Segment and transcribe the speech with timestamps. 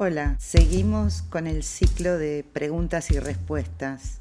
[0.00, 4.20] Hola, seguimos con el ciclo de preguntas y respuestas.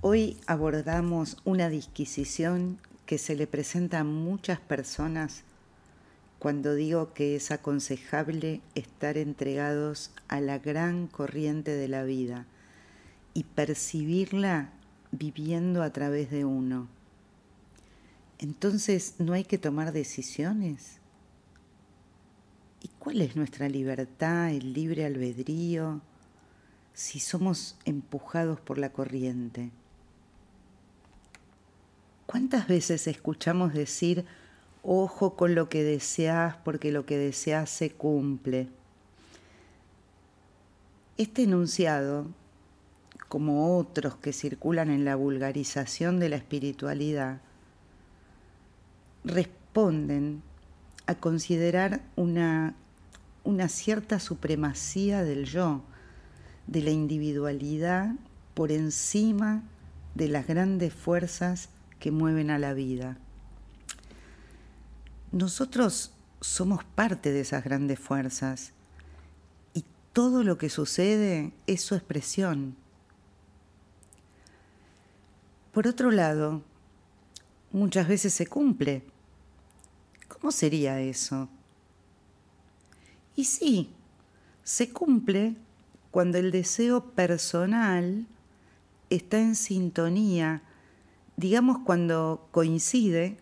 [0.00, 5.44] Hoy abordamos una disquisición que se le presenta a muchas personas
[6.40, 12.44] cuando digo que es aconsejable estar entregados a la gran corriente de la vida
[13.34, 14.72] y percibirla
[15.12, 16.88] viviendo a través de uno.
[18.40, 21.01] Entonces, ¿no hay que tomar decisiones?
[22.82, 26.00] ¿Y cuál es nuestra libertad, el libre albedrío,
[26.94, 29.70] si somos empujados por la corriente?
[32.26, 34.24] ¿Cuántas veces escuchamos decir,
[34.82, 38.68] ojo con lo que deseas porque lo que deseas se cumple?
[41.18, 42.26] Este enunciado,
[43.28, 47.42] como otros que circulan en la vulgarización de la espiritualidad,
[49.22, 50.42] responden
[51.06, 52.74] a considerar una,
[53.44, 55.82] una cierta supremacía del yo,
[56.66, 58.14] de la individualidad
[58.54, 59.62] por encima
[60.14, 61.68] de las grandes fuerzas
[61.98, 63.16] que mueven a la vida.
[65.30, 68.72] Nosotros somos parte de esas grandes fuerzas
[69.72, 72.76] y todo lo que sucede es su expresión.
[75.72, 76.62] Por otro lado,
[77.72, 79.02] muchas veces se cumple
[80.32, 81.48] ¿Cómo sería eso?
[83.36, 83.90] Y sí,
[84.64, 85.56] se cumple
[86.10, 88.26] cuando el deseo personal
[89.10, 90.62] está en sintonía,
[91.36, 93.36] digamos cuando coincide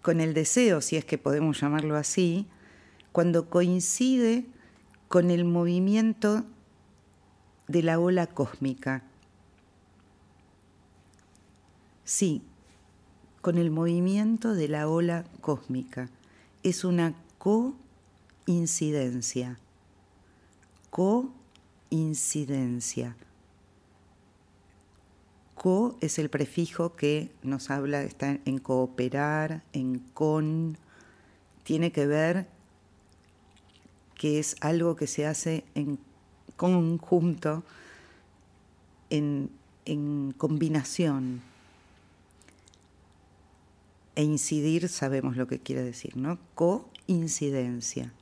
[0.00, 2.46] con el deseo, si es que podemos llamarlo así,
[3.12, 4.46] cuando coincide
[5.08, 6.44] con el movimiento
[7.68, 9.02] de la ola cósmica.
[12.04, 12.42] Sí,
[13.42, 16.08] con el movimiento de la ola cósmica
[16.62, 19.58] es una coincidencia.
[20.90, 23.16] Coincidencia.
[25.54, 30.76] Co es el prefijo que nos habla, está en cooperar, en con,
[31.62, 32.48] tiene que ver
[34.16, 35.98] que es algo que se hace en
[36.56, 37.62] conjunto,
[39.10, 39.50] en,
[39.84, 41.42] en combinación
[44.14, 46.38] e incidir sabemos lo que quiere decir, ¿no?
[46.54, 48.12] Coincidencia.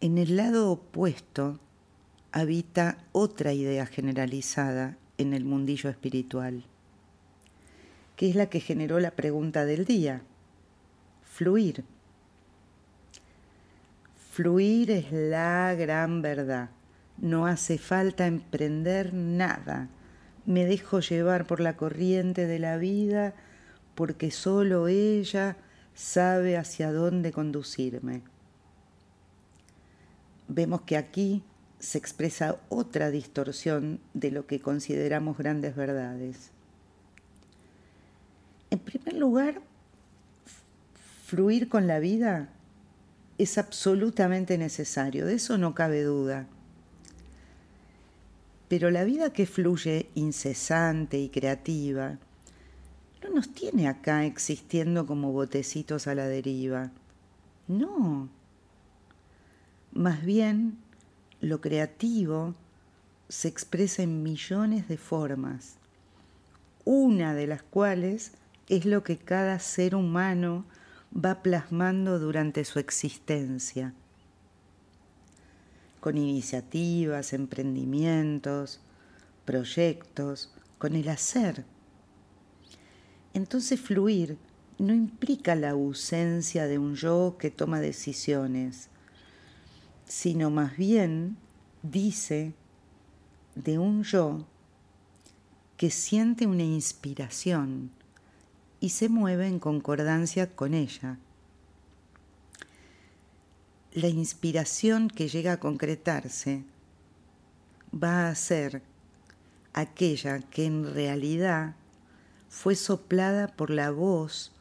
[0.00, 1.58] En el lado opuesto
[2.32, 6.64] habita otra idea generalizada en el mundillo espiritual,
[8.16, 10.22] que es la que generó la pregunta del día,
[11.22, 11.84] fluir.
[14.30, 16.70] Fluir es la gran verdad.
[17.18, 19.88] No hace falta emprender nada
[20.46, 23.34] me dejo llevar por la corriente de la vida
[23.94, 25.56] porque solo ella
[25.94, 28.22] sabe hacia dónde conducirme.
[30.48, 31.42] Vemos que aquí
[31.78, 36.50] se expresa otra distorsión de lo que consideramos grandes verdades.
[38.70, 39.60] En primer lugar,
[41.24, 42.48] fluir con la vida
[43.38, 46.46] es absolutamente necesario, de eso no cabe duda.
[48.70, 52.18] Pero la vida que fluye incesante y creativa
[53.20, 56.92] no nos tiene acá existiendo como botecitos a la deriva.
[57.66, 58.28] No.
[59.90, 60.78] Más bien,
[61.40, 62.54] lo creativo
[63.28, 65.74] se expresa en millones de formas,
[66.84, 68.34] una de las cuales
[68.68, 70.64] es lo que cada ser humano
[71.12, 73.94] va plasmando durante su existencia
[76.00, 78.80] con iniciativas, emprendimientos,
[79.44, 81.64] proyectos, con el hacer.
[83.34, 84.38] Entonces fluir
[84.78, 88.88] no implica la ausencia de un yo que toma decisiones,
[90.06, 91.36] sino más bien
[91.82, 92.54] dice
[93.54, 94.46] de un yo
[95.76, 97.90] que siente una inspiración
[98.80, 101.18] y se mueve en concordancia con ella
[103.92, 106.62] la inspiración que llega a concretarse
[107.92, 108.82] va a ser
[109.72, 111.74] aquella que en realidad
[112.48, 114.52] fue soplada por la voz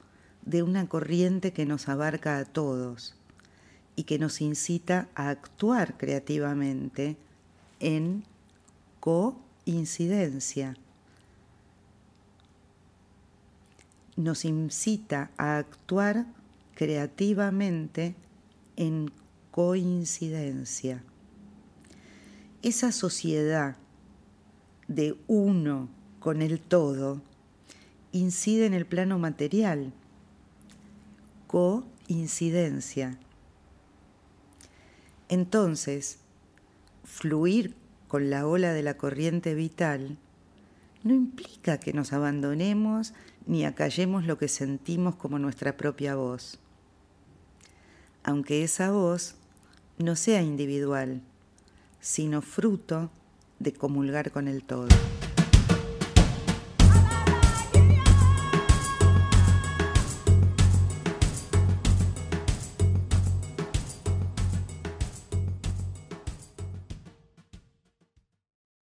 [0.43, 3.15] de una corriente que nos abarca a todos
[3.95, 7.17] y que nos incita a actuar creativamente
[7.79, 8.23] en
[8.99, 10.75] coincidencia.
[14.15, 16.25] Nos incita a actuar
[16.73, 18.15] creativamente
[18.75, 19.11] en
[19.51, 21.03] coincidencia.
[22.61, 23.77] Esa sociedad
[24.87, 27.21] de uno con el todo
[28.11, 29.93] incide en el plano material.
[31.47, 33.17] Coincidencia.
[35.29, 36.19] Entonces,
[37.03, 37.75] fluir
[38.07, 40.17] con la ola de la corriente vital
[41.03, 43.13] no implica que nos abandonemos
[43.45, 46.59] ni acallemos lo que sentimos como nuestra propia voz.
[48.23, 49.35] Aunque esa voz
[49.97, 51.21] no sea individual,
[51.99, 53.09] sino fruto
[53.59, 54.87] de comulgar con el todo.